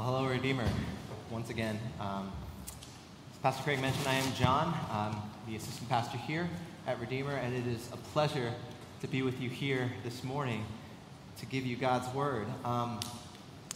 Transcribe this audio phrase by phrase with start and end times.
[0.00, 0.66] Well, hello, Redeemer,
[1.30, 1.78] once again.
[2.00, 2.32] Um,
[3.32, 4.74] as Pastor Craig mentioned, I am John.
[4.90, 5.14] I'm
[5.46, 6.48] the assistant pastor here
[6.86, 8.50] at Redeemer, and it is a pleasure
[9.02, 10.64] to be with you here this morning
[11.40, 12.46] to give you God's word.
[12.64, 12.98] Um,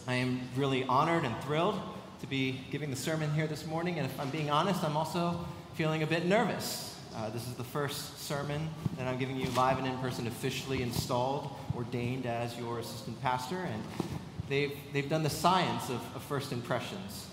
[0.07, 1.79] I am really honored and thrilled
[2.23, 5.45] to be giving the sermon here this morning, and if I'm being honest, I'm also
[5.75, 6.99] feeling a bit nervous.
[7.15, 10.81] Uh, this is the first sermon that I'm giving you live and in person, officially
[10.81, 13.83] installed, ordained as your assistant pastor, and
[14.55, 17.27] they've, they've done the science of, of first impressions.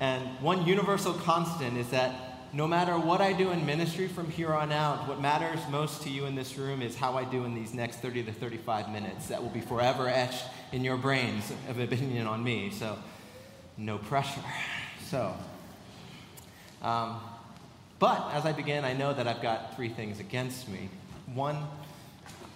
[0.00, 4.52] And one universal constant is that no matter what I do in ministry from here
[4.52, 7.54] on out, what matters most to you in this room is how I do in
[7.54, 9.28] these next 30 to 35 minutes.
[9.28, 12.70] That will be forever etched in your brains of opinion on me.
[12.70, 12.98] So,
[13.76, 14.40] no pressure.
[15.08, 15.34] So,
[16.80, 17.20] um,
[17.98, 20.88] but as I begin, I know that I've got three things against me.
[21.34, 21.58] One,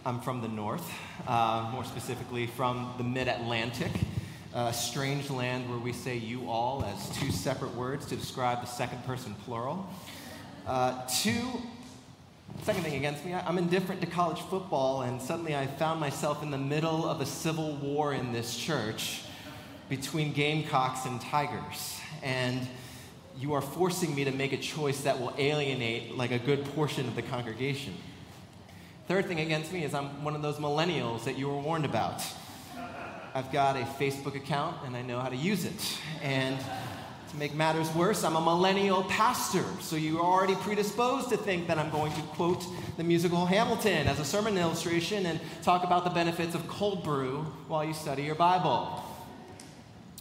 [0.06, 0.88] I'm from the north,
[1.26, 3.90] uh, more specifically from the mid Atlantic,
[4.54, 8.68] a strange land where we say you all as two separate words to describe the
[8.68, 9.84] second person plural.
[10.64, 11.60] Uh, two,
[12.62, 16.52] second thing against me, I'm indifferent to college football, and suddenly I found myself in
[16.52, 19.22] the middle of a civil war in this church
[19.88, 21.98] between Gamecocks and Tigers.
[22.22, 22.60] And
[23.36, 27.08] you are forcing me to make a choice that will alienate like a good portion
[27.08, 27.92] of the congregation.
[29.08, 32.24] Third thing against me is I'm one of those millennials that you were warned about.
[33.34, 35.98] I've got a Facebook account and I know how to use it.
[36.22, 36.58] And
[37.30, 41.78] to make matters worse, I'm a millennial pastor, so you're already predisposed to think that
[41.78, 42.64] I'm going to quote
[42.96, 47.42] the musical Hamilton as a sermon illustration and talk about the benefits of cold brew
[47.68, 49.04] while you study your Bible.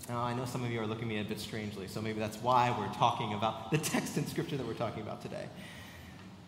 [0.09, 2.19] Now, I know some of you are looking at me a bit strangely, so maybe
[2.19, 5.45] that's why we're talking about the text in Scripture that we're talking about today.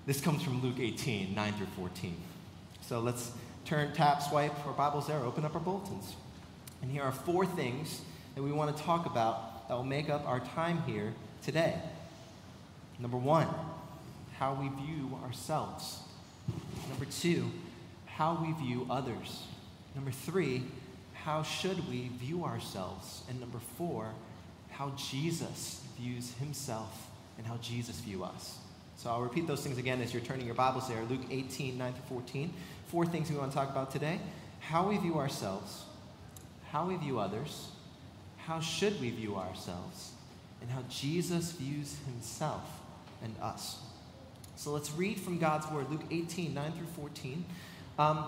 [0.08, 2.16] This comes from Luke 18, 9 through 14.
[2.80, 3.30] So let's
[3.66, 6.16] turn, tap, swipe our Bibles there, open up our bulletins.
[6.82, 8.00] And here are four things
[8.34, 11.14] that we want to talk about that will make up our time here
[11.44, 11.76] today.
[13.00, 13.50] Number one,
[14.40, 16.00] how we view ourselves.
[16.88, 17.52] Number two,
[18.06, 19.44] how we view others.
[19.94, 20.64] Number three,
[21.16, 23.24] how should we view ourselves?
[23.30, 24.14] And number four,
[24.72, 28.58] how Jesus views himself and how Jesus views us.
[28.98, 31.04] So I'll repeat those things again as you're turning your Bibles there.
[31.04, 32.52] Luke 18, 9 through 14.
[32.88, 34.20] Four things we want to talk about today
[34.60, 35.84] how we view ourselves,
[36.72, 37.70] how we view others,
[38.38, 40.12] how should we view ourselves,
[40.62, 42.64] and how Jesus views himself
[43.24, 43.78] and us.
[44.56, 47.46] So let's read from God's Word, Luke 18, 9 through 14.
[48.00, 48.26] Um,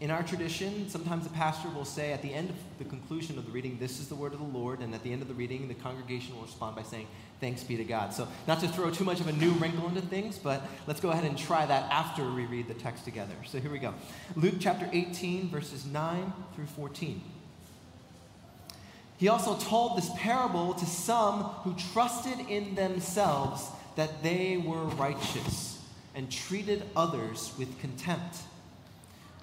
[0.00, 3.46] in our tradition, sometimes the pastor will say at the end of the conclusion of
[3.46, 4.80] the reading, This is the word of the Lord.
[4.80, 7.06] And at the end of the reading, the congregation will respond by saying,
[7.40, 8.12] Thanks be to God.
[8.12, 11.10] So, not to throw too much of a new wrinkle into things, but let's go
[11.10, 13.34] ahead and try that after we read the text together.
[13.46, 13.94] So, here we go
[14.34, 17.22] Luke chapter 18, verses 9 through 14.
[19.16, 25.80] He also told this parable to some who trusted in themselves that they were righteous
[26.16, 28.38] and treated others with contempt.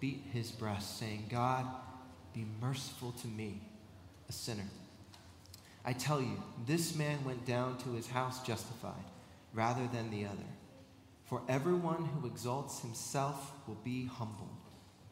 [0.00, 1.66] beat his breast, saying, God,
[2.34, 3.60] be merciful to me,
[4.28, 4.68] a sinner.
[5.84, 8.92] I tell you, this man went down to his house justified
[9.54, 10.36] rather than the other.
[11.26, 14.56] For everyone who exalts himself will be humbled,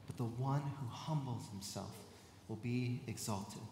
[0.06, 1.94] but the one who humbles himself
[2.48, 3.62] will be exalted.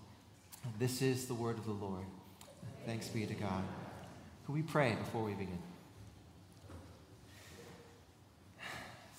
[0.78, 2.04] This is the word of the Lord.
[2.86, 3.62] Thanks be to God.
[4.46, 5.58] Could we pray before we begin?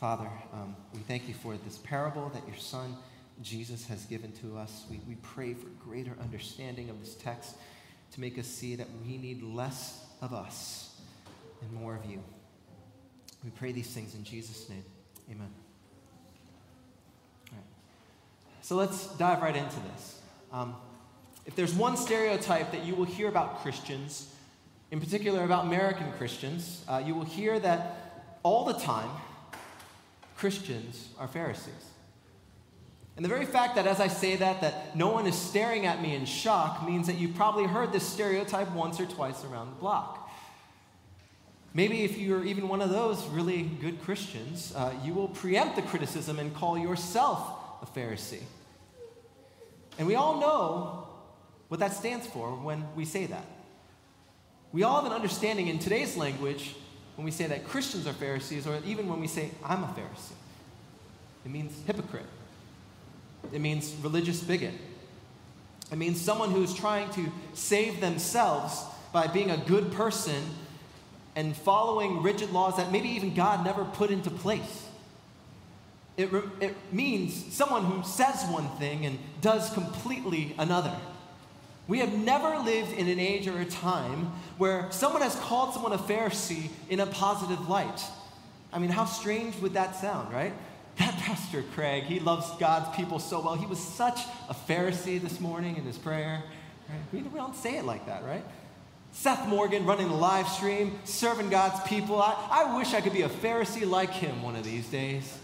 [0.06, 2.96] Father, um, we thank you for this parable that your Son
[3.42, 4.86] Jesus has given to us.
[4.88, 7.56] We, we pray for greater understanding of this text
[8.12, 11.02] to make us see that we need less of us
[11.60, 12.22] and more of you.
[13.44, 14.84] We pray these things in Jesus' name.
[15.32, 15.50] Amen.
[18.62, 20.20] So let's dive right into this.
[20.54, 20.76] Um,
[21.48, 24.32] if there's one stereotype that you will hear about Christians,
[24.92, 29.10] in particular about American Christians, uh, you will hear that all the time
[30.38, 31.74] Christians are Pharisees.
[33.16, 36.02] And the very fact that as I say that, that no one is staring at
[36.02, 39.80] me in shock means that you've probably heard this stereotype once or twice around the
[39.80, 40.30] block.
[41.74, 45.82] Maybe if you're even one of those really good Christians, uh, you will preempt the
[45.82, 47.42] criticism and call yourself
[47.82, 48.44] a Pharisee.
[49.98, 51.08] And we all know
[51.70, 53.46] what that stands for when we say that.
[54.74, 56.76] We all have an understanding in today's language
[57.16, 60.34] when we say that Christians are Pharisees, or even when we say, I'm a Pharisee.
[61.46, 62.26] It means hypocrite,
[63.54, 64.74] it means religious bigot.
[65.92, 68.84] It means someone who is trying to save themselves
[69.14, 70.44] by being a good person
[71.36, 74.88] and following rigid laws that maybe even God never put into place.
[76.18, 80.96] It, re- it means someone who says one thing and does completely another.
[81.88, 85.94] We have never lived in an age or a time where someone has called someone
[85.94, 88.02] a Pharisee in a positive light.
[88.74, 90.54] I mean, how strange would that sound, right?
[90.98, 93.56] That Pastor Craig, he loves God's people so well.
[93.56, 94.18] He was such
[94.48, 96.42] a Pharisee this morning in his prayer.
[97.12, 98.46] We don't say it like that, right?
[99.12, 102.22] Seth Morgan running the live stream, serving God's people.
[102.22, 105.38] I, I wish I could be a Pharisee like him one of these days.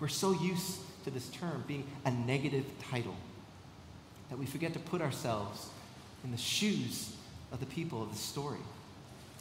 [0.00, 3.14] We're so used to this term being a negative title
[4.32, 5.68] that we forget to put ourselves
[6.24, 7.14] in the shoes
[7.52, 8.60] of the people of the story.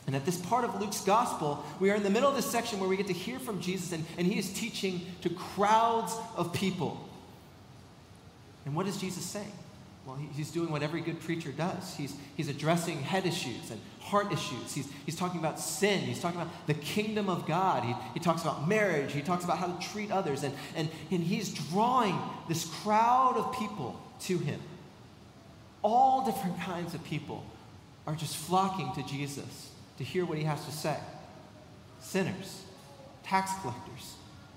[0.05, 2.77] And at this part of Luke's gospel, we are in the middle of this section
[2.77, 6.51] where we get to hear from Jesus, and, and he is teaching to crowds of
[6.51, 7.07] people.
[8.65, 9.53] And what is Jesus saying?
[10.05, 11.95] Well, he, he's doing what every good preacher does.
[11.95, 14.73] He's, he's addressing head issues and heart issues.
[14.73, 16.01] He's, he's talking about sin.
[16.01, 17.85] He's talking about the kingdom of God.
[17.85, 19.13] He, he talks about marriage.
[19.13, 20.43] He talks about how to treat others.
[20.43, 24.59] And, and, and he's drawing this crowd of people to him.
[25.83, 27.43] All different kinds of people
[28.05, 30.97] are just flocking to Jesus to hear what he has to say
[31.99, 32.63] sinners,
[33.23, 34.15] tax collectors,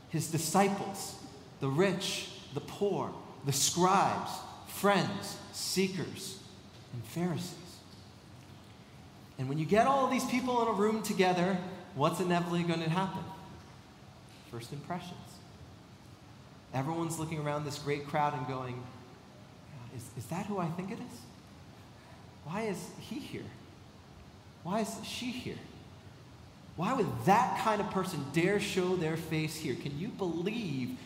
[0.08, 1.16] his disciples,
[1.60, 3.12] the rich, the poor,
[3.44, 4.30] the scribes,
[4.66, 6.38] friends, seekers,
[6.92, 7.54] and Pharisees.
[9.38, 11.58] And when you get all these people in a room together,
[11.94, 13.22] what's inevitably going to happen?
[14.50, 15.12] First impressions.
[16.72, 18.82] Everyone's looking around this great crowd and going,
[19.96, 21.20] is, is that who I think it is?
[22.44, 23.44] Why is he here?
[24.62, 25.58] Why is she here?
[26.76, 29.74] Why would that kind of person dare show their face here?
[29.74, 30.98] Can you believe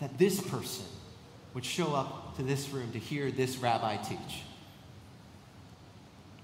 [0.00, 0.86] that this person
[1.52, 4.42] would show up to this room to hear this rabbi teach?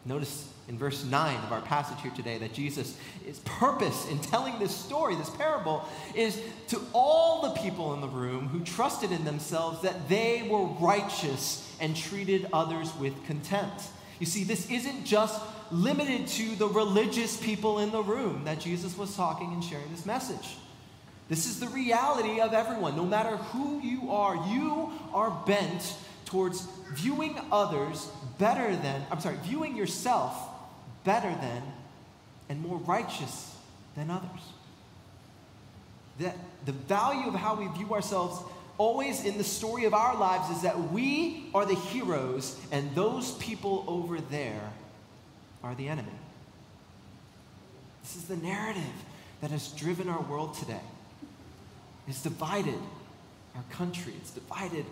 [0.07, 2.97] Notice in verse 9 of our passage here today that Jesus'
[3.45, 8.49] purpose in telling this story, this parable, is to all the people in the room
[8.49, 13.83] who trusted in themselves that they were righteous and treated others with contempt.
[14.21, 18.97] You see, this isn't just limited to the religious people in the room that Jesus
[18.97, 20.57] was talking and sharing this message.
[21.29, 22.97] This is the reality of everyone.
[22.97, 28.09] No matter who you are, you are bent towards viewing others
[28.39, 30.37] better than, I'm sorry, viewing yourself
[31.05, 31.63] better than
[32.49, 33.57] and more righteous
[33.97, 34.53] than others.
[36.19, 38.43] That the value of how we view ourselves
[38.79, 43.33] always in the story of our lives is that we are the heroes and those
[43.33, 44.73] people over there
[45.63, 46.09] are the enemy.
[48.03, 48.83] This is the narrative
[49.41, 50.81] that has driven our world today.
[52.09, 52.79] It's divided
[53.55, 54.85] our country, it's divided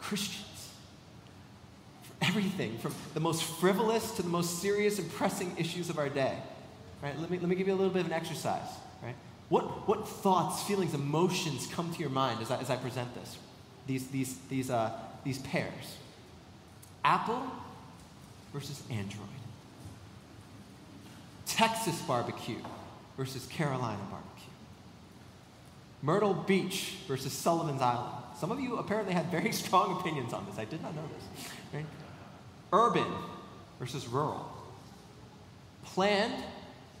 [0.00, 0.49] Christians.
[2.22, 6.38] Everything, from the most frivolous to the most serious and pressing issues of our day.
[7.02, 7.18] Right?
[7.18, 8.68] Let me, let me give you a little bit of an exercise.
[9.02, 9.14] Right?
[9.48, 13.38] What, what thoughts, feelings, emotions come to your mind as I, as I present this?
[13.86, 14.92] These, these, these, uh,
[15.24, 15.96] these pairs
[17.04, 17.42] Apple
[18.52, 19.26] versus Android,
[21.46, 22.58] Texas barbecue
[23.16, 24.52] versus Carolina barbecue,
[26.02, 28.24] Myrtle Beach versus Sullivan's Island.
[28.38, 30.58] Some of you apparently had very strong opinions on this.
[30.58, 31.48] I did not know this.
[31.74, 31.86] Right?
[32.72, 33.06] Urban
[33.78, 34.50] versus rural,
[35.84, 36.44] planned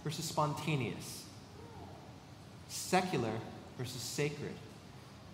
[0.02, 1.24] versus spontaneous
[2.70, 3.32] secular
[3.76, 4.54] versus sacred,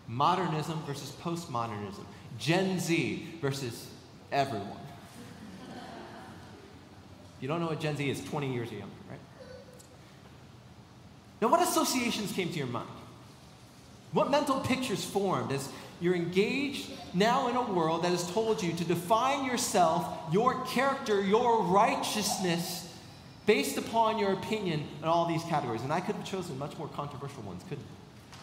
[0.08, 2.04] modernism versus postmodernism,
[2.38, 3.88] Gen Z versus
[4.32, 4.68] everyone.
[7.36, 9.18] If You don't know what Gen Z is 20 years younger, right?
[11.40, 12.88] Now, what associations came to your mind?
[14.16, 15.68] What mental pictures formed as
[16.00, 21.20] you're engaged now in a world that has told you to define yourself, your character,
[21.20, 22.90] your righteousness
[23.44, 25.82] based upon your opinion in all these categories.
[25.82, 27.84] And I could have chosen much more controversial ones, couldn't
[28.32, 28.36] I?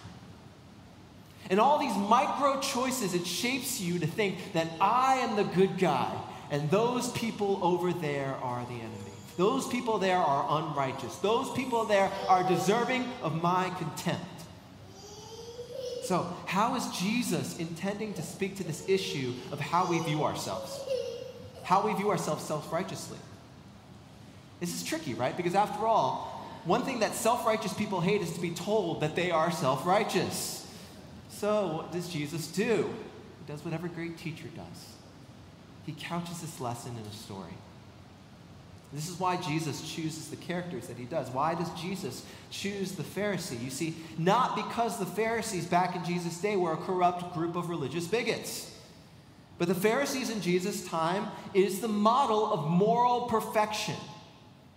[1.49, 5.79] And all these micro choices, it shapes you to think that I am the good
[5.79, 6.15] guy,
[6.51, 9.11] and those people over there are the enemy.
[9.37, 11.15] Those people there are unrighteous.
[11.15, 14.32] Those people there are deserving of my contempt.
[16.03, 20.79] So, how is Jesus intending to speak to this issue of how we view ourselves?
[21.63, 23.17] How we view ourselves self righteously?
[24.59, 25.35] This is tricky, right?
[25.35, 29.15] Because after all, one thing that self righteous people hate is to be told that
[29.15, 30.67] they are self righteous.
[31.29, 32.93] So, what does Jesus do?
[33.45, 34.93] He does what every great teacher does
[35.85, 37.53] he couches this lesson in a story.
[38.93, 41.29] This is why Jesus chooses the characters that he does.
[41.31, 43.59] Why does Jesus choose the Pharisee?
[43.59, 47.69] You see, not because the Pharisees back in Jesus' day were a corrupt group of
[47.69, 48.69] religious bigots.
[49.57, 53.95] But the Pharisees in Jesus' time is the model of moral perfection.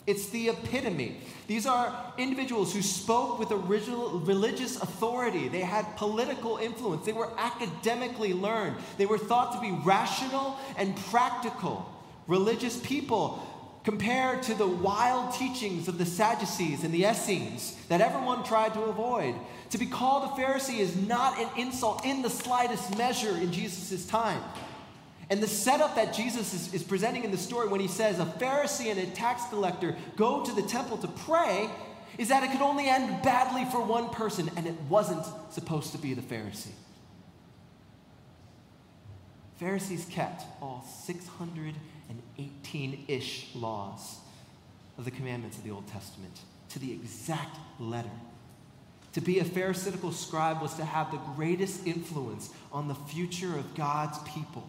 [0.06, 1.20] It's the epitome.
[1.46, 5.48] These are individuals who spoke with original religious authority.
[5.48, 7.04] They had political influence.
[7.04, 8.76] They were academically learned.
[8.96, 11.92] They were thought to be rational and practical.
[12.28, 13.44] Religious people
[13.86, 18.82] compared to the wild teachings of the Sadducees and the Essenes that everyone tried to
[18.82, 19.32] avoid.
[19.70, 24.04] To be called a Pharisee is not an insult in the slightest measure in Jesus'
[24.04, 24.42] time.
[25.30, 28.24] And the setup that Jesus is, is, presenting in the story when he says a
[28.24, 31.70] Pharisee and a tax collector go to the temple to pray
[32.18, 35.98] is that it could only end badly for one person, and it wasn't supposed to
[35.98, 36.72] be the Pharisee.
[39.60, 40.84] Pharisees kept all
[42.72, 44.18] 618 ish laws
[44.98, 48.10] of the commandments of the Old Testament to the exact letter.
[49.12, 53.74] To be a Pharisaical scribe was to have the greatest influence on the future of
[53.74, 54.68] God's people.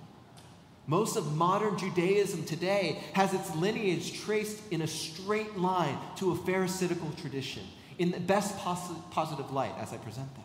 [0.86, 6.36] Most of modern Judaism today has its lineage traced in a straight line to a
[6.36, 7.64] Pharisaical tradition,
[7.98, 10.44] in the best posi- positive light as I present that.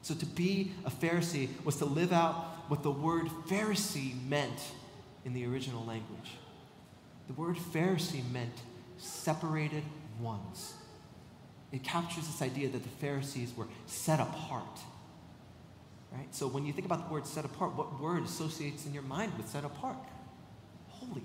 [0.00, 2.34] So, to be a Pharisee was to live out
[2.68, 4.58] what the word Pharisee meant
[5.24, 6.30] in the original language.
[7.26, 8.54] The word Pharisee meant
[8.98, 9.84] separated
[10.20, 10.74] ones.
[11.72, 14.80] It captures this idea that the Pharisees were set apart
[16.12, 16.34] Right?
[16.34, 19.32] So when you think about the word set apart, what word associates in your mind
[19.36, 19.96] with set apart?
[20.88, 21.22] Holy.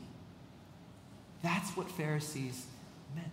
[1.43, 2.65] That's what Pharisees
[3.13, 3.27] meant.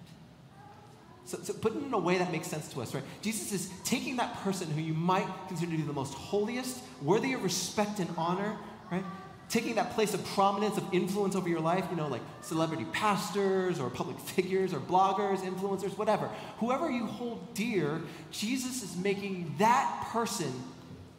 [1.25, 3.05] So, so put it in a way that makes sense to us, right?
[3.23, 7.33] Jesus is taking that person who you might consider to be the most holiest, worthy
[7.33, 8.59] of respect and honor,
[8.91, 9.05] right?
[9.49, 13.79] Taking that place of prominence, of influence over your life, you know, like celebrity pastors
[13.79, 16.29] or public figures or bloggers, influencers, whatever.
[16.59, 20.53] Whoever you hold dear, Jesus is making that person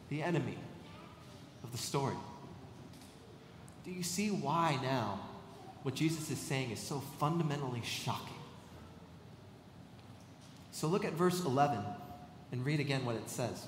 [0.08, 0.58] the enemy
[1.62, 2.16] of the story.
[3.84, 5.20] Do you see why now
[5.82, 8.34] what Jesus is saying is so fundamentally shocking?
[10.72, 11.78] So look at verse 11
[12.52, 13.66] and read again what it says.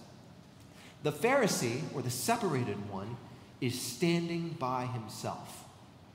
[1.03, 3.17] The Pharisee, or the separated one,
[3.61, 5.65] is standing by himself.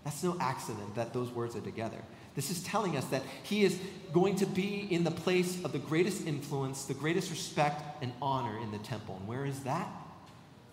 [0.04, 1.98] That's no accident that those words are together.
[2.36, 3.80] This is telling us that he is
[4.12, 8.58] going to be in the place of the greatest influence, the greatest respect and honor
[8.60, 9.18] in the temple.
[9.20, 9.88] And where is that?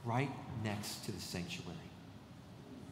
[0.04, 0.30] right
[0.64, 1.76] next to the sanctuary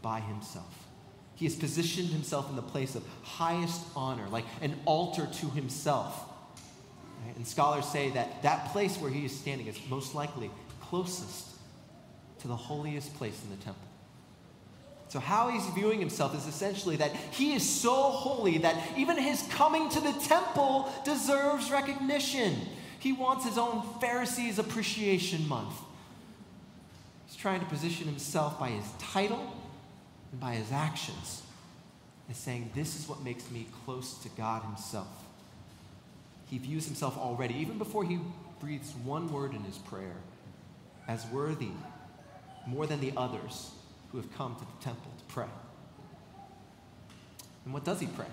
[0.03, 0.87] by himself.
[1.35, 6.25] He has positioned himself in the place of highest honor, like an altar to himself.
[7.37, 11.47] And scholars say that that place where he is standing is most likely closest
[12.41, 13.83] to the holiest place in the temple.
[15.09, 19.43] So, how he's viewing himself is essentially that he is so holy that even his
[19.51, 22.57] coming to the temple deserves recognition.
[23.01, 25.75] He wants his own Pharisees Appreciation Month
[27.29, 29.53] He's trying to position himself by his title
[30.33, 31.43] and by his actions
[32.31, 35.09] as saying, This is what makes me close to God himself.
[36.47, 38.19] He views himself already, even before he
[38.61, 40.17] breathes one word in his prayer,
[41.07, 41.71] as worthy
[42.69, 43.71] more than the others
[44.13, 45.47] who have come to the temple to pray.
[47.65, 48.27] And what does he pray?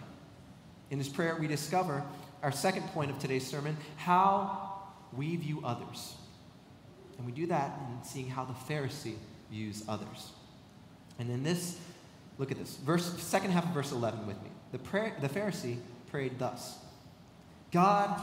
[0.91, 2.03] In his prayer, we discover
[2.43, 4.81] our second point of today's sermon how
[5.15, 6.15] we view others.
[7.17, 9.15] And we do that in seeing how the Pharisee
[9.49, 10.31] views others.
[11.17, 11.79] And in this,
[12.37, 12.75] look at this.
[12.77, 14.49] Verse, second half of verse 11 with me.
[14.71, 15.77] The, prayer, the Pharisee
[16.11, 16.77] prayed thus
[17.71, 18.21] God,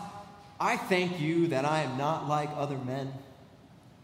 [0.60, 3.12] I thank you that I am not like other men,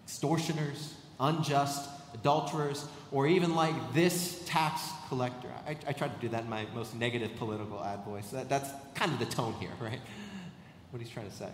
[0.05, 5.49] extortioners, unjust, adulterers, or even like this tax collector.
[5.67, 8.29] I, I tried to do that in my most negative political ad voice.
[8.31, 10.01] That, that's kind of the tone here, right?
[10.91, 11.49] What he's trying to say.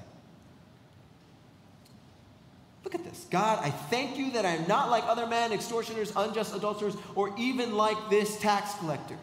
[2.84, 3.26] Look at this.
[3.30, 7.34] God, I thank you that I am not like other men, extortioners, unjust adulterers, or
[7.38, 9.16] even like this tax collector.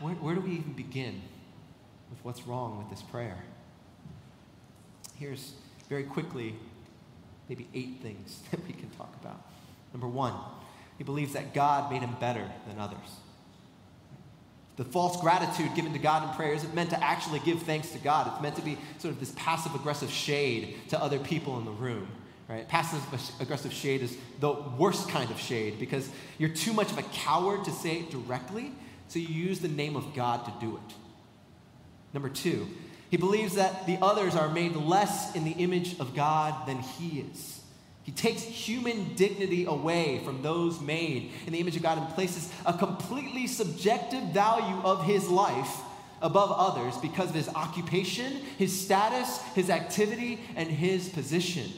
[0.00, 1.20] Where, where do we even begin
[2.08, 3.36] with what's wrong with this prayer?
[5.18, 5.52] Here's
[5.90, 6.54] very quickly
[7.50, 8.74] maybe eight things that we.
[10.00, 10.32] Number one,
[10.96, 12.98] he believes that God made him better than others.
[14.76, 17.98] The false gratitude given to God in prayer isn't meant to actually give thanks to
[17.98, 18.32] God.
[18.32, 21.70] It's meant to be sort of this passive aggressive shade to other people in the
[21.70, 22.08] room.
[22.48, 22.66] Right?
[22.66, 23.02] Passive
[23.40, 27.64] aggressive shade is the worst kind of shade because you're too much of a coward
[27.66, 28.72] to say it directly,
[29.08, 30.94] so you use the name of God to do it.
[32.14, 32.66] Number two,
[33.10, 37.20] he believes that the others are made less in the image of God than he
[37.20, 37.59] is.
[38.10, 42.52] He takes human dignity away from those made in the image of God and places
[42.66, 45.76] a completely subjective value of his life
[46.20, 51.70] above others because of his occupation, his status, his activity, and his position.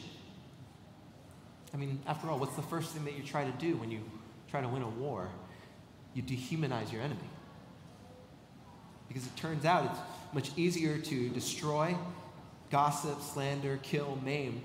[1.74, 4.00] I mean, after all, what's the first thing that you try to do when you
[4.50, 5.28] try to win a war?
[6.14, 7.20] You dehumanize your enemy.
[9.06, 10.00] Because it turns out it's
[10.32, 11.94] much easier to destroy,
[12.70, 14.62] gossip, slander, kill, maim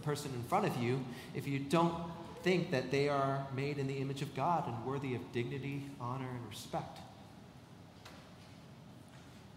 [0.00, 1.04] the person in front of you
[1.34, 1.94] if you don't
[2.42, 6.28] think that they are made in the image of God and worthy of dignity, honor,
[6.28, 6.98] and respect.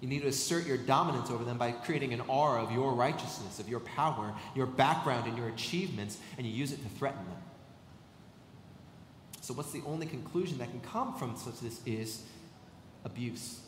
[0.01, 3.59] You need to assert your dominance over them by creating an aura of your righteousness,
[3.59, 7.37] of your power, your background, and your achievements, and you use it to threaten them.
[9.39, 12.23] So, what's the only conclusion that can come from such this is
[13.05, 13.61] abuse,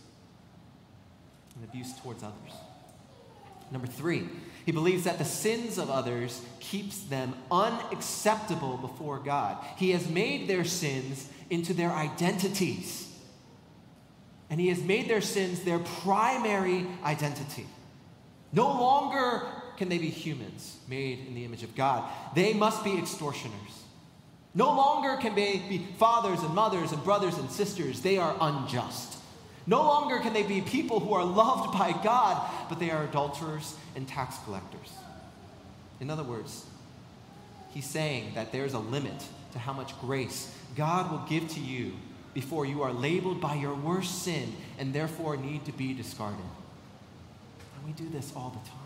[1.55, 2.53] and abuse towards others.
[3.71, 4.27] Number three,
[4.65, 9.57] he believes that the sins of others keeps them unacceptable before God.
[9.77, 13.05] He has made their sins into their identities
[14.49, 17.65] and he has made their sins their primary identity.
[18.53, 19.43] No longer
[19.77, 23.53] can they be humans made in the image of God, they must be extortioners.
[24.53, 29.14] No longer can they be fathers and mothers and brothers and sisters, they are unjust.
[29.67, 33.75] No longer can they be people who are loved by God, but they are adulterers
[33.95, 34.91] and tax collectors.
[35.99, 36.65] In other words,
[37.71, 41.93] he's saying that there's a limit to how much grace God will give to you
[42.33, 46.39] before you are labeled by your worst sin and therefore need to be discarded.
[47.77, 48.84] And we do this all the time.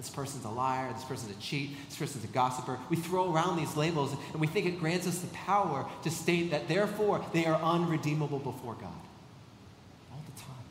[0.00, 2.78] This person's a liar, this person's a cheat, this person's a gossiper.
[2.88, 6.52] We throw around these labels and we think it grants us the power to state
[6.52, 8.88] that therefore they are unredeemable before God.
[10.10, 10.64] All the time.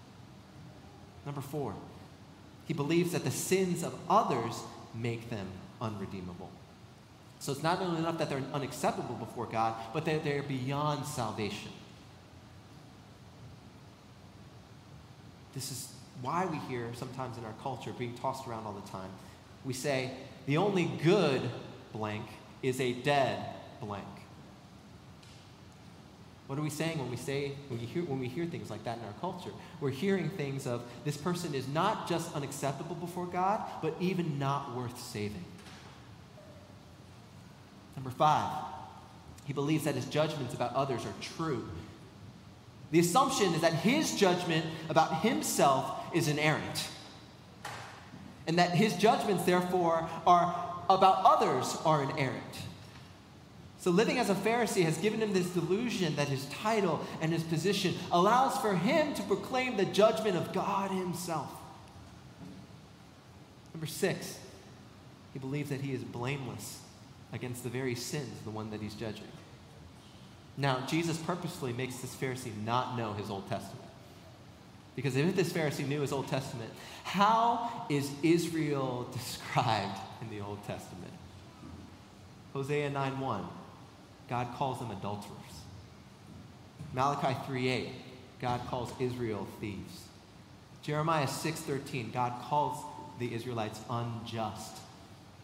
[1.28, 1.76] Number four,
[2.66, 4.64] he believes that the sins of others
[4.96, 5.46] make them
[5.80, 6.50] unredeemable.
[7.40, 11.72] So it's not only enough that they're unacceptable before God, but that they're beyond salvation.
[15.54, 19.10] This is why we hear sometimes in our culture being tossed around all the time.
[19.64, 20.12] We say,
[20.46, 21.42] the only good
[21.94, 22.26] blank
[22.62, 23.44] is a dead
[23.82, 24.06] blank.
[26.48, 28.98] What are we saying when we say when, hear, when we hear things like that
[28.98, 29.52] in our culture?
[29.80, 34.76] We're hearing things of this person is not just unacceptable before God, but even not
[34.76, 35.46] worth saving.
[37.96, 38.64] Number five,
[39.46, 41.68] he believes that his judgments about others are true.
[42.92, 46.88] The assumption is that his judgment about himself is inerrant.
[48.48, 50.56] And that his judgments, therefore, are
[50.90, 52.44] about others are inerrant.
[53.80, 57.44] So, living as a Pharisee has given him this delusion that his title and his
[57.44, 61.50] position allows for him to proclaim the judgment of God himself.
[63.74, 64.38] Number six,
[65.32, 66.82] he believes that he is blameless
[67.32, 69.28] against the very sins, the one that he's judging.
[70.60, 73.88] Now, Jesus purposefully makes this Pharisee not know his Old Testament.
[74.94, 76.70] Because if this Pharisee knew his Old Testament,
[77.06, 81.14] how is Israel described in the Old Testament?
[82.52, 83.46] Hosea 9:1,
[84.28, 85.34] God calls them adulterers.
[86.94, 87.90] Malachi 3:8,
[88.42, 90.08] God calls Israel thieves.
[90.82, 92.84] Jeremiah 6:13, God calls
[93.20, 94.76] the Israelites unjust.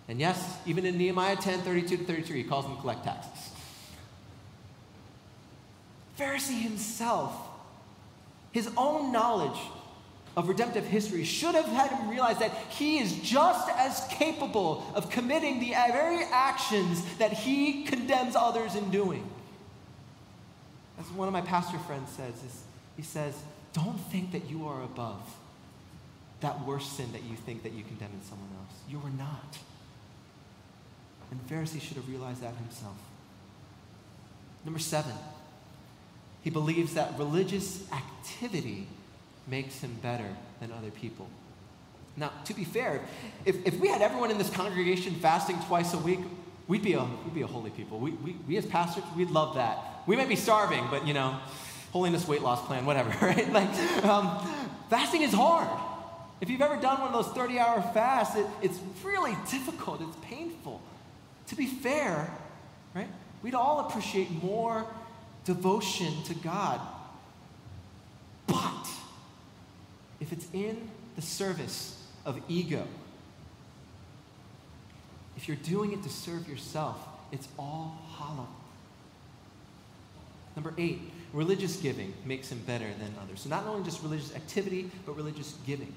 [0.10, 3.55] And yes, even in Nehemiah 10 32 to 33, he calls them collect taxes.
[6.20, 7.34] Pharisee himself,
[8.52, 9.60] his own knowledge
[10.38, 15.10] of redemptive history should have had him realize that he is just as capable of
[15.10, 19.30] committing the very actions that he condemns others in doing.
[21.00, 22.34] As one of my pastor friends says,
[22.96, 23.34] he says,
[23.74, 25.22] Don't think that you are above
[26.42, 28.78] that worst sin that you think that you condemn in someone else.
[28.90, 29.58] You are not.
[31.32, 32.98] And Pharisee should have realized that himself.
[34.64, 35.14] Number seven,
[36.46, 38.86] he believes that religious activity
[39.48, 40.30] makes him better
[40.62, 41.28] than other people.
[42.16, 43.02] Now, to be fair,
[43.46, 46.20] if, if we had everyone in this congregation fasting twice a week,
[46.68, 47.98] we'd be a, we'd be a holy people.
[48.00, 49.80] We, we, we as pastors, we'd love that.
[50.06, 51.40] We might be starving, but you know,
[51.92, 53.52] holiness weight loss plan, whatever, right?
[53.52, 54.38] Like, um,
[54.88, 55.68] fasting is hard.
[56.42, 60.18] If you've ever done one of those 30 hour fasts, it, it's really difficult, it's
[60.22, 60.80] painful.
[61.48, 62.30] To be fair,
[62.94, 63.10] right,
[63.42, 64.86] we'd all appreciate more
[65.46, 66.82] devotion to God.
[68.48, 68.88] But
[70.20, 72.86] if it's in the service of ego,
[75.38, 76.98] if you're doing it to serve yourself,
[77.32, 78.48] it's all hollow.
[80.56, 81.02] Number eight,
[81.34, 83.42] religious giving makes him better than others.
[83.42, 85.94] So, not only just religious activity, but religious giving.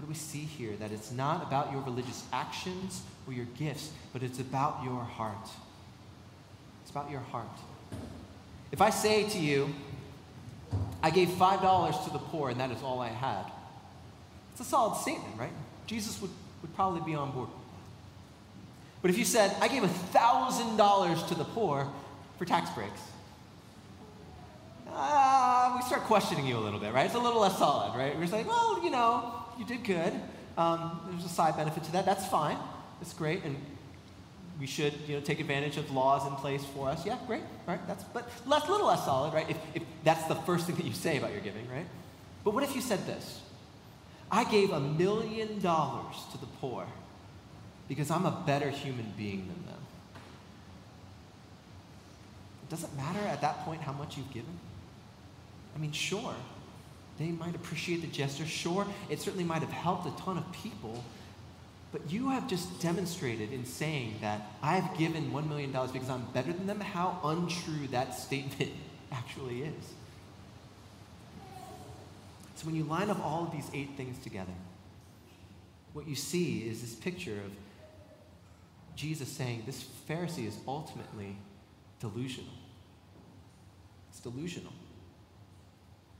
[0.00, 0.74] what do we see here?
[0.76, 5.50] That it's not about your religious actions or your gifts, but it's about your heart.
[6.90, 7.46] It's about your heart.
[8.72, 9.72] If I say to you,
[11.04, 13.44] I gave $5 to the poor and that is all I had,
[14.50, 15.52] it's a solid statement, right?
[15.86, 17.48] Jesus would, would probably be on board.
[19.02, 21.86] But if you said, I gave $1,000 to the poor
[22.38, 23.00] for tax breaks,
[24.92, 27.06] uh, we start questioning you a little bit, right?
[27.06, 28.18] It's a little less solid, right?
[28.18, 30.12] We're saying, well, you know, you did good.
[30.58, 32.04] Um, there's a side benefit to that.
[32.04, 32.58] That's fine.
[33.00, 33.44] It's great.
[33.44, 33.54] And
[34.60, 37.06] we should, you know, take advantage of laws in place for us.
[37.06, 37.80] Yeah, great, right?
[37.88, 39.48] That's, but less, little less solid, right?
[39.48, 41.86] If, if that's the first thing that you say about your giving, right?
[42.44, 43.40] But what if you said this?
[44.30, 46.86] I gave a million dollars to the poor
[47.88, 49.80] because I'm a better human being than them.
[52.62, 54.58] It doesn't matter at that point how much you've given.
[55.74, 56.34] I mean, sure,
[57.18, 58.46] they might appreciate the gesture.
[58.46, 61.02] Sure, it certainly might have helped a ton of people.
[61.92, 66.52] But you have just demonstrated in saying that I've given $1 million because I'm better
[66.52, 68.70] than them how untrue that statement
[69.10, 69.92] actually is.
[72.56, 74.52] So when you line up all of these eight things together,
[75.92, 77.50] what you see is this picture of
[78.94, 81.36] Jesus saying this Pharisee is ultimately
[82.00, 82.52] delusional.
[84.10, 84.72] It's delusional.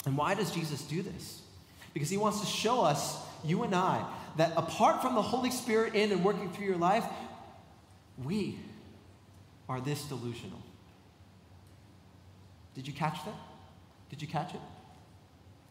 [0.07, 1.43] And why does Jesus do this?
[1.93, 4.05] Because he wants to show us, you and I,
[4.37, 7.05] that apart from the Holy Spirit in and working through your life,
[8.25, 8.59] we
[9.69, 10.61] are this delusional.
[12.75, 13.35] Did you catch that?
[14.11, 14.61] Did you catch it?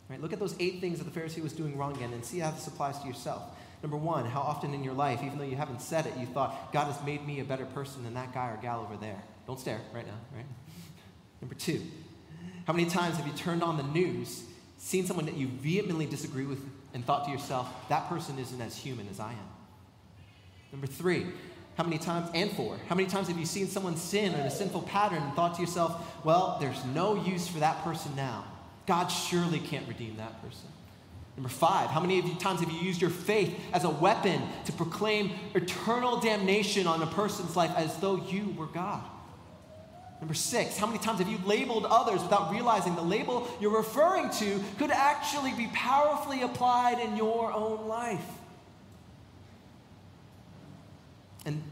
[0.10, 2.40] Right, look at those eight things that the Pharisee was doing wrong again and see
[2.40, 3.44] how this applies to yourself.
[3.84, 6.74] Number one, how often in your life, even though you haven't said it, you thought,
[6.74, 9.22] God has made me a better person than that guy or gal over there.
[9.46, 10.46] Don't stare right now, right?
[11.42, 11.82] Number two,
[12.66, 14.44] how many times have you turned on the news,
[14.80, 16.60] seen someone that you vehemently disagree with,
[16.94, 19.50] and thought to yourself, that person isn't as human as I am?
[20.72, 21.28] Number three,
[21.76, 24.50] how many times, and four, how many times have you seen someone sin in a
[24.50, 28.44] sinful pattern and thought to yourself, well, there's no use for that person now?
[28.86, 30.68] God surely can't redeem that person.
[31.38, 34.42] Number five, how many of you times have you used your faith as a weapon
[34.66, 39.04] to proclaim eternal damnation on a person's life as though you were God?
[40.20, 44.30] Number six, how many times have you labeled others without realizing the label you're referring
[44.32, 48.26] to could actually be powerfully applied in your own life?
[51.46, 51.64] And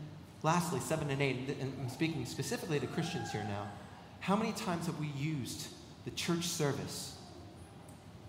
[0.43, 3.67] lastly, seven and eight, and I'm speaking specifically to Christians here now,
[4.21, 5.67] how many times have we used
[6.05, 7.17] the church service,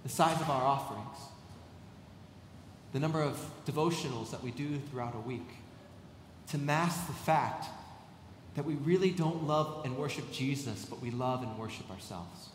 [0.03, 1.17] the size of our offerings,
[2.93, 5.49] the number of devotionals that we do throughout a week
[6.49, 7.67] to mask the fact
[8.59, 12.49] that we really don't love and worship Jesus, but we love and worship ourselves.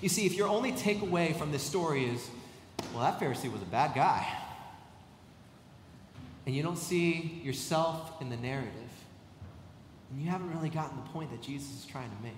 [0.00, 2.30] You see, if your only takeaway from this story is,
[2.94, 4.24] well, that Pharisee was a bad guy,
[6.46, 8.70] and you don't see yourself in the narrative,
[10.12, 12.34] and you haven't really gotten the point that Jesus is trying to make,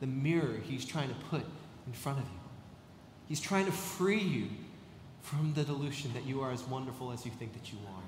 [0.00, 1.44] the mirror he's trying to put
[1.86, 2.40] in front of you.
[3.28, 4.48] He's trying to free you
[5.22, 8.05] from the delusion that you are as wonderful as you think that you are.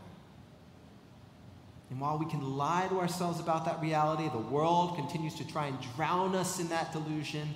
[1.91, 5.69] And while we can lie to ourselves about that reality, the world continues to try
[5.69, 7.49] and drown us in that delusion,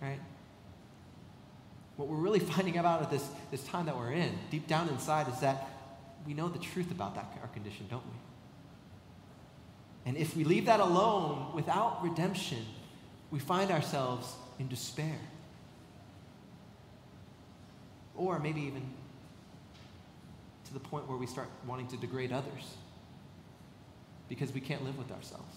[0.00, 0.20] right?
[1.96, 5.28] What we're really finding out at this, this time that we're in, deep down inside,
[5.28, 5.68] is that
[6.26, 8.18] we know the truth about that our condition, don't we?
[10.06, 12.64] And if we leave that alone without redemption,
[13.30, 15.18] we find ourselves in despair.
[18.16, 18.82] Or maybe even
[20.66, 22.74] to the point where we start wanting to degrade others
[24.30, 25.56] because we can't live with ourselves.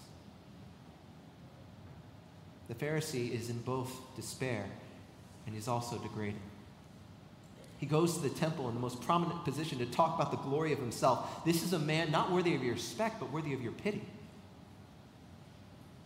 [2.68, 4.66] The Pharisee is in both despair
[5.46, 6.40] and he's also degraded.
[7.78, 10.72] He goes to the temple in the most prominent position to talk about the glory
[10.72, 11.44] of himself.
[11.44, 14.02] This is a man not worthy of your respect, but worthy of your pity.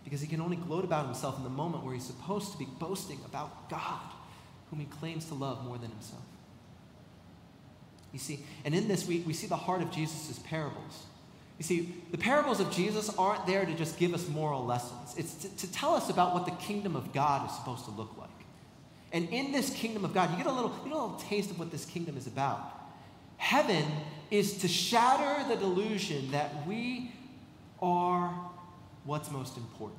[0.04, 2.66] Because he can only gloat about himself in the moment where he's supposed to be
[2.78, 4.00] boasting about God,
[4.70, 6.22] whom he claims to love more than himself.
[8.12, 11.06] You see, and in this, we, we see the heart of Jesus' parables.
[11.58, 15.34] You see, the parables of Jesus aren't there to just give us moral lessons, it's
[15.34, 18.28] to, to, tell us about what the kingdom of God is supposed to look like.
[19.12, 21.50] And in this kingdom of God, you get a little, you get a little taste
[21.50, 22.60] of what this kingdom is about.
[23.38, 23.84] Heaven
[24.30, 27.12] is to shatter the delusion that we
[27.80, 28.32] are
[29.04, 29.98] what's most important.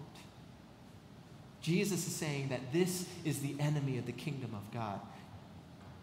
[1.61, 4.99] Jesus is saying that this is the enemy of the kingdom of God.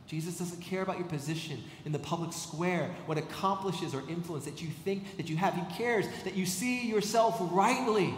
[0.06, 4.62] Jesus doesn't care about your position in the public square, what accomplishes or influence that
[4.62, 5.54] you think that you have.
[5.54, 8.14] He cares that you see yourself rightly.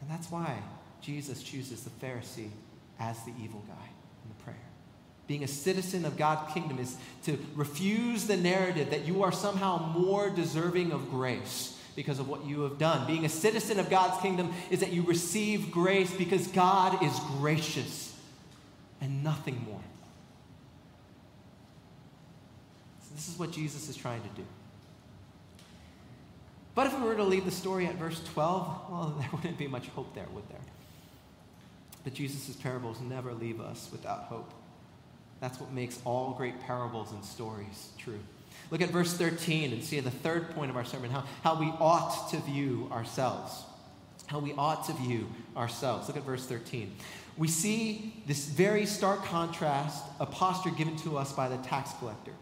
[0.00, 0.58] And that's why
[1.00, 2.50] Jesus chooses the Pharisee
[2.98, 3.88] as the evil guy
[4.24, 4.56] in the prayer.
[5.28, 9.92] Being a citizen of God's kingdom is to refuse the narrative that you are somehow
[9.96, 13.06] more deserving of grace because of what you have done.
[13.06, 18.11] Being a citizen of God's kingdom is that you receive grace because God is gracious
[19.02, 19.80] and nothing more.
[23.02, 24.44] So this is what Jesus is trying to do.
[26.74, 29.66] But if we were to leave the story at verse 12, well, there wouldn't be
[29.66, 30.60] much hope there, would there?
[32.04, 34.50] But Jesus' parables never leave us without hope.
[35.40, 38.20] That's what makes all great parables and stories true.
[38.70, 41.66] Look at verse 13 and see the third point of our sermon how, how we
[41.66, 43.64] ought to view ourselves.
[44.26, 46.08] How we ought to view ourselves.
[46.08, 46.94] Look at verse 13.
[47.36, 52.32] We see this very stark contrast, a posture given to us by the tax collector.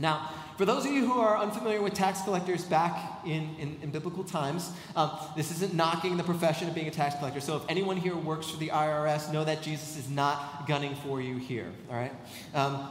[0.00, 3.90] Now, for those of you who are unfamiliar with tax collectors back in, in, in
[3.90, 7.40] biblical times, um, this isn't knocking the profession of being a tax collector.
[7.40, 11.20] So if anyone here works for the IRS, know that Jesus is not gunning for
[11.20, 12.12] you here, all right?
[12.54, 12.88] Um,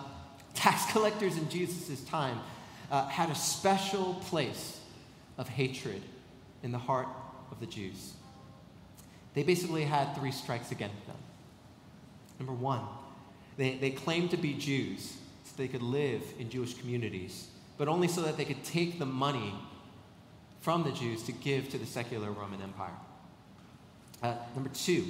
[0.53, 2.39] tax collectors in Jesus' time
[2.91, 4.79] uh, had a special place
[5.39, 6.03] of hatred
[6.62, 7.08] in the heart
[7.52, 8.14] of the Jews.
[9.34, 11.16] They basically had three strikes against them.
[12.40, 12.82] Number one,
[13.58, 18.08] they, they claimed to be Jews so they could live in Jewish communities, but only
[18.08, 19.54] so that they could take the money
[20.62, 22.94] from the Jews to give to the secular Roman Empire.
[24.22, 25.06] Uh, number two,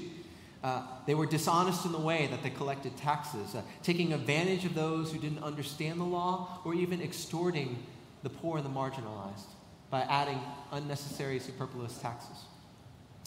[0.64, 4.76] uh, they were dishonest in the way that they collected taxes, uh, taking advantage of
[4.76, 7.82] those who didn't understand the law or even extorting
[8.24, 9.46] the poor and the marginalized
[9.90, 10.40] by adding
[10.72, 12.46] unnecessary, superfluous taxes.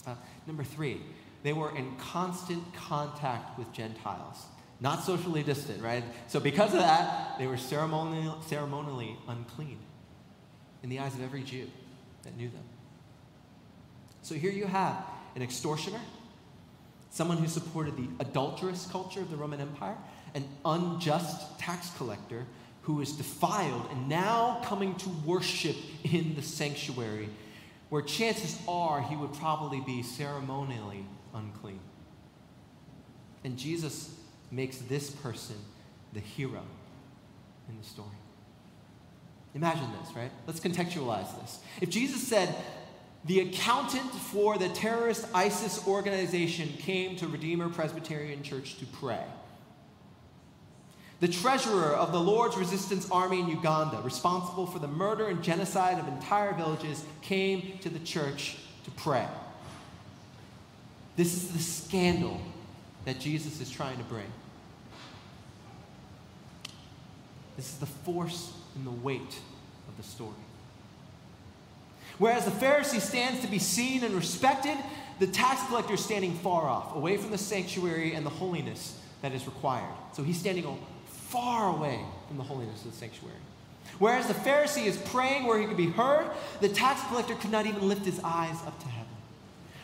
[0.07, 0.15] Uh,
[0.47, 1.01] number three,
[1.43, 4.45] they were in constant contact with Gentiles
[4.83, 6.03] not socially distant, right?
[6.27, 9.79] So, because of that, they were ceremonially, ceremonially unclean
[10.83, 11.69] in the eyes of every Jew
[12.23, 12.63] that knew them.
[14.23, 15.01] So, here you have
[15.35, 16.01] an extortioner,
[17.11, 19.95] someone who supported the adulterous culture of the Roman Empire,
[20.35, 22.45] an unjust tax collector
[22.83, 27.29] who is defiled and now coming to worship in the sanctuary,
[27.89, 31.79] where chances are he would probably be ceremonially unclean.
[33.43, 34.13] And Jesus
[34.51, 35.55] makes this person
[36.13, 36.61] the hero
[37.69, 38.07] in the story.
[39.55, 40.31] Imagine this, right?
[40.47, 41.59] Let's contextualize this.
[41.81, 42.53] If Jesus said,
[43.25, 49.23] the accountant for the terrorist ISIS organization came to Redeemer Presbyterian Church to pray.
[51.23, 55.97] The treasurer of the Lord's Resistance Army in Uganda, responsible for the murder and genocide
[55.97, 59.25] of entire villages, came to the church to pray.
[61.15, 62.41] This is the scandal
[63.05, 64.25] that Jesus is trying to bring.
[67.55, 70.33] This is the force and the weight of the story.
[72.17, 74.75] Whereas the Pharisee stands to be seen and respected,
[75.19, 79.31] the tax collector is standing far off, away from the sanctuary and the holiness that
[79.31, 79.87] is required.
[80.11, 80.65] So he's standing
[81.33, 83.35] far away from the holiness of the sanctuary.
[83.97, 86.29] Whereas the Pharisee is praying where he could be heard,
[86.61, 89.09] the tax collector could not even lift his eyes up to heaven.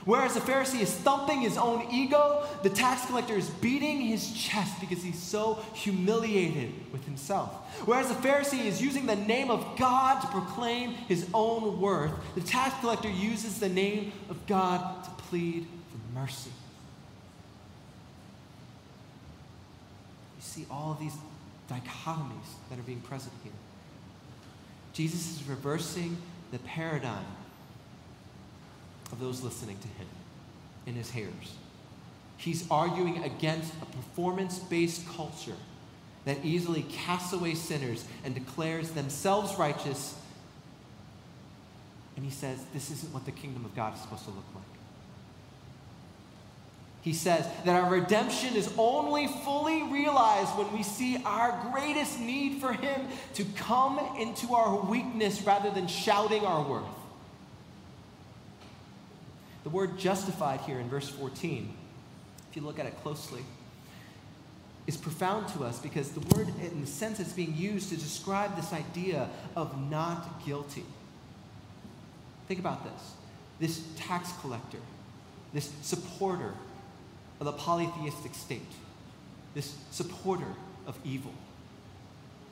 [0.06, 4.80] Whereas the Pharisee is thumping his own ego, the tax collector is beating his chest
[4.80, 7.52] because he's so humiliated with himself.
[7.86, 12.42] Whereas the Pharisee is using the name of God to proclaim his own worth, the
[12.42, 16.52] tax collector uses the name of God to plead for mercy.
[20.38, 21.14] You see all of these
[21.70, 23.54] dichotomies that are being present here.
[24.94, 26.18] Jesus is reversing
[26.52, 27.26] the paradigm
[29.12, 30.08] of those listening to him
[30.88, 31.56] and his hearers.
[32.38, 35.56] He's arguing against a performance based culture
[36.26, 40.16] that easily casts away sinners and declares themselves righteous.
[42.16, 44.69] And he says, This isn't what the kingdom of God is supposed to look like.
[47.02, 52.60] He says that our redemption is only fully realized when we see our greatest need
[52.60, 56.84] for Him to come into our weakness rather than shouting our worth.
[59.64, 61.74] The word justified here in verse 14,
[62.50, 63.42] if you look at it closely,
[64.88, 68.56] is profound to us because the word, in the sense it's being used to describe
[68.56, 70.84] this idea of not guilty.
[72.48, 73.14] Think about this
[73.60, 74.80] this tax collector,
[75.54, 76.54] this supporter
[77.40, 78.62] of the polytheistic state,
[79.54, 80.54] this supporter
[80.86, 81.34] of evil,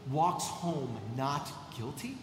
[0.10, 2.17] walks home not guilty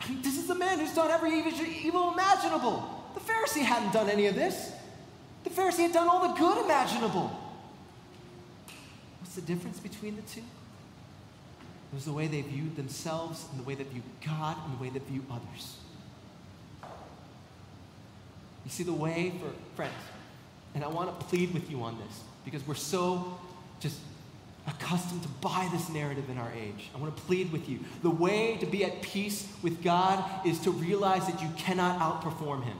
[0.00, 3.04] I mean, this is the man who's done every evil imaginable.
[3.14, 4.72] The Pharisee hadn't done any of this.
[5.44, 7.30] The Pharisee had done all the good imaginable.
[9.20, 10.40] What's the difference between the two?
[10.40, 14.82] It was the way they viewed themselves and the way they viewed God and the
[14.82, 15.76] way they viewed others.
[18.64, 19.94] You see, the way for friends,
[20.74, 23.38] And I want to plead with you on this because we're so
[23.80, 23.98] just
[24.66, 26.90] accustomed to buy this narrative in our age.
[26.94, 27.80] I want to plead with you.
[28.02, 32.64] The way to be at peace with God is to realize that you cannot outperform
[32.64, 32.76] Him.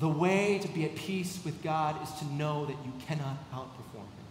[0.00, 3.94] The way to be at peace with God is to know that you cannot outperform
[3.94, 4.24] Him.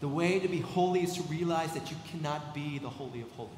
[0.00, 3.30] The way to be holy is to realize that you cannot be the Holy of
[3.32, 3.52] Holies.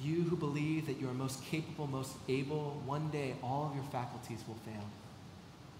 [0.00, 3.84] You who believe that you are most capable, most able, one day all of your
[3.84, 4.84] faculties will fail.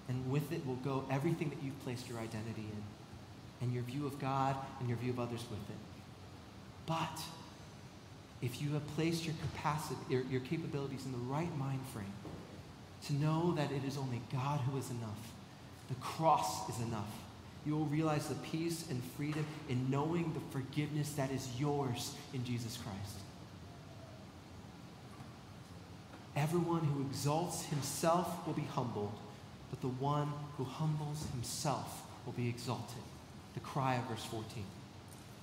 [0.08, 2.82] And with it will go everything that you've placed your identity in,
[3.60, 5.76] and your view of God and your view of others with it.
[6.86, 7.20] But
[8.40, 12.12] if you have placed your capacity, your, your capabilities in the right mind frame,
[13.06, 15.32] to know that it is only God who is enough,
[15.88, 17.10] the cross is enough.
[17.64, 22.44] You will realize the peace and freedom in knowing the forgiveness that is yours in
[22.44, 23.25] Jesus Christ.
[26.36, 29.12] Everyone who exalts himself will be humbled,
[29.70, 33.02] but the one who humbles himself will be exalted.
[33.54, 34.44] The cry of verse 14.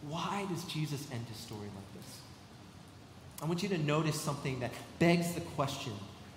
[0.08, 2.20] Why does Jesus end his story like this?
[3.42, 5.94] I want you to notice something that begs the question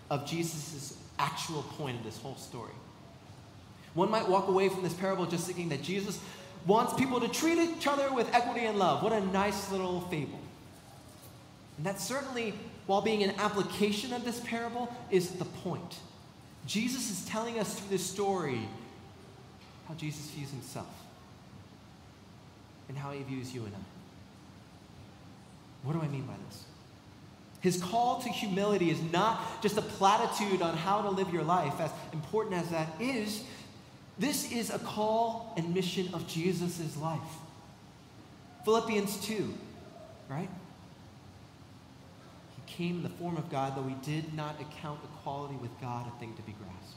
[0.08, 2.72] of Jesus' actual point in this whole story.
[3.94, 6.18] One might walk away from this parable just thinking that Jesus
[6.66, 9.02] wants people to treat each other with equity and love.
[9.02, 10.38] What a nice little fable.
[11.76, 12.54] And that's certainly
[12.86, 15.98] while being an application of this parable, is the point.
[16.66, 18.60] Jesus is telling us through this story
[19.88, 20.88] how Jesus views himself
[22.88, 23.78] and how he views you and I.
[25.82, 26.64] What do I mean by this?
[27.60, 31.80] His call to humility is not just a platitude on how to live your life,
[31.80, 33.42] as important as that is.
[34.18, 37.20] This is a call and mission of Jesus' life.
[38.64, 39.54] Philippians 2,
[40.28, 40.48] right?
[42.76, 46.20] Came in the form of God, though he did not account equality with God a
[46.20, 46.96] thing to be grasped.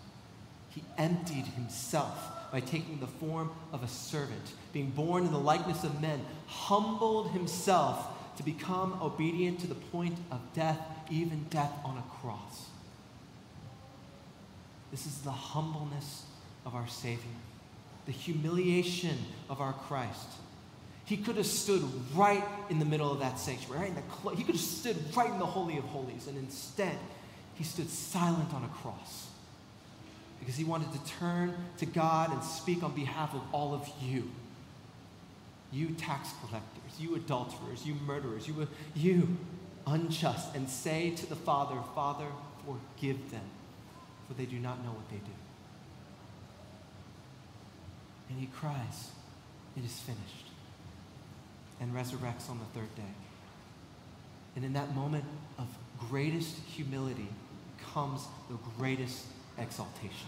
[0.70, 5.84] He emptied himself by taking the form of a servant, being born in the likeness
[5.84, 11.98] of men, humbled himself to become obedient to the point of death, even death on
[11.98, 12.68] a cross.
[14.92, 16.24] This is the humbleness
[16.66, 17.24] of our Savior,
[18.06, 19.18] the humiliation
[19.50, 20.28] of our Christ.
[21.10, 24.36] He could have stood right in the middle of that sanctuary, right in the clo-
[24.36, 26.96] he could have stood right in the Holy of Holies, and instead,
[27.56, 29.26] he stood silent on a cross
[30.40, 34.30] because he wanted to turn to God and speak on behalf of all of you.
[35.72, 39.36] You tax collectors, you adulterers, you murderers, you, you
[39.88, 42.28] unjust, and say to the Father, Father,
[42.64, 43.50] forgive them,
[44.28, 45.32] for they do not know what they do.
[48.30, 49.10] And he cries,
[49.76, 50.49] It is finished
[51.80, 53.14] and resurrects on the third day.
[54.56, 55.24] And in that moment
[55.58, 55.68] of
[56.10, 57.28] greatest humility
[57.94, 59.26] comes the greatest
[59.58, 60.28] exaltation.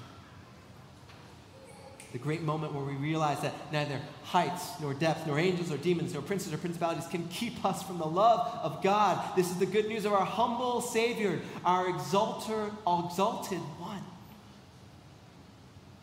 [2.11, 6.13] The great moment where we realize that neither heights, nor depth, nor angels, or demons,
[6.13, 9.35] nor princes, or principalities can keep us from the love of God.
[9.37, 14.03] This is the good news of our humble Savior, our exalter, exalted one,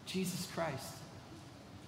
[0.07, 0.98] Jesus Christ.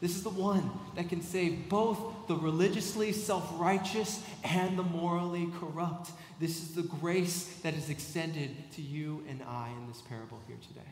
[0.00, 5.48] This is the one that can save both the religiously self righteous and the morally
[5.60, 6.10] corrupt.
[6.38, 10.56] This is the grace that is extended to you and I in this parable here
[10.66, 10.90] today.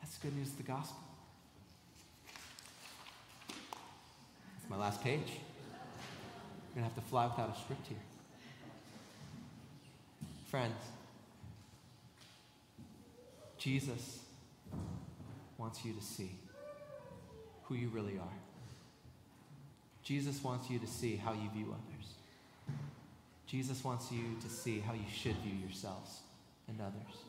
[0.00, 0.98] That's the good news of the gospel.
[3.48, 5.20] That's my last page.
[5.20, 7.98] I'm going to have to fly without a script here.
[10.46, 10.74] Friends,
[13.58, 14.18] Jesus
[15.56, 16.32] wants you to see
[17.68, 18.38] who you really are.
[20.02, 22.76] Jesus wants you to see how you view others.
[23.46, 26.20] Jesus wants you to see how you should view yourselves
[26.68, 27.24] and others.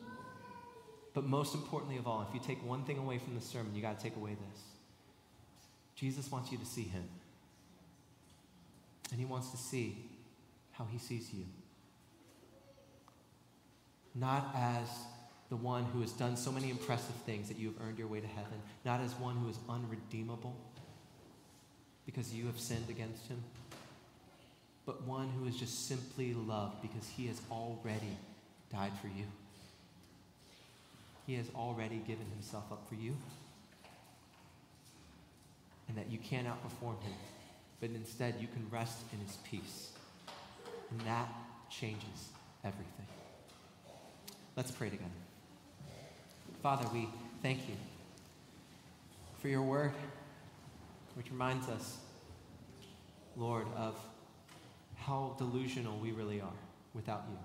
[1.14, 3.82] But most importantly of all, if you take one thing away from the sermon, you
[3.82, 4.62] got to take away this.
[5.96, 7.04] Jesus wants you to see him.
[9.10, 9.96] And he wants to see
[10.72, 11.44] how he sees you.
[14.14, 14.88] Not as
[15.48, 18.20] the one who has done so many impressive things that you have earned your way
[18.20, 20.54] to heaven, not as one who is unredeemable
[22.04, 23.42] because you have sinned against him,
[24.84, 28.16] but one who is just simply loved because he has already
[28.72, 29.24] died for you.
[31.26, 33.14] He has already given himself up for you.
[35.88, 37.12] And that you can't outperform him,
[37.80, 39.92] but instead you can rest in his peace.
[40.90, 41.28] And that
[41.70, 42.28] changes
[42.62, 43.06] everything.
[44.56, 45.27] Let's pray together.
[46.62, 47.08] Father, we
[47.40, 47.74] thank you
[49.40, 49.92] for your word,
[51.14, 51.98] which reminds us,
[53.36, 53.96] Lord, of
[54.96, 56.58] how delusional we really are
[56.94, 57.38] without you.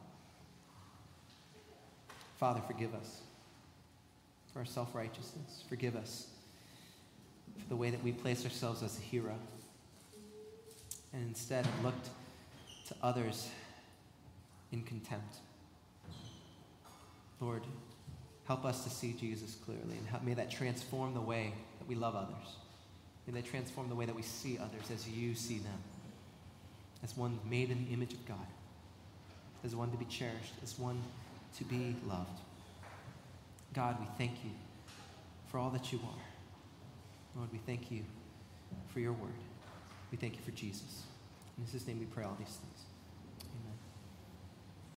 [2.40, 3.22] Father, forgive us
[4.52, 5.64] for our self righteousness.
[5.70, 6.28] Forgive us
[7.60, 9.36] for the way that we place ourselves as a hero
[11.14, 12.10] and instead have looked
[12.88, 13.48] to others
[14.72, 15.36] in contempt.
[17.40, 17.62] Lord,
[18.48, 21.96] help us to see Jesus clearly and help, may that transform the way that we
[21.96, 22.56] love others.
[23.28, 25.80] May that transform the way that we see others as you see them,
[27.04, 28.48] as one made in the image of God,
[29.64, 31.02] as one to be cherished, as one
[31.58, 32.40] to be loved.
[33.74, 34.52] God, we thank you
[35.48, 36.22] for all that you are.
[37.38, 38.02] Lord, we thank you
[38.92, 39.32] for your word.
[40.12, 41.04] We thank you for Jesus.
[41.58, 42.93] In his name we pray all these things.